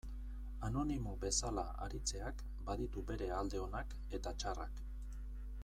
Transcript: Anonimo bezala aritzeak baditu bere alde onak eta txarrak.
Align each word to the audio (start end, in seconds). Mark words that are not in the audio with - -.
Anonimo 0.67 1.11
bezala 1.25 1.65
aritzeak 1.87 2.41
baditu 2.71 3.05
bere 3.11 3.29
alde 3.41 3.61
onak 3.67 3.95
eta 4.19 4.35
txarrak. 4.43 4.83